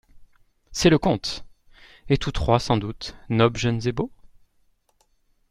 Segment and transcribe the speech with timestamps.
[0.71, 1.45] C’est le compte!
[2.09, 4.11] et tous trois, sans doute, nobles, jeunes et beaux?